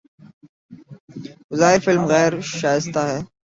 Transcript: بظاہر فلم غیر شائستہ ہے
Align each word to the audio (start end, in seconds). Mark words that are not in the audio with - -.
بظاہر 1.49 1.79
فلم 1.85 2.03
غیر 2.05 2.33
شائستہ 2.51 3.01
ہے 3.09 3.19